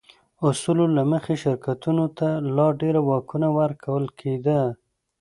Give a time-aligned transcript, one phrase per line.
[0.47, 4.59] اصولو له مخې شرکتونو ته لا ډېر واکونه ورکول کېده.